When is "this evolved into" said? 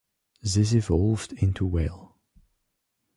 0.41-1.63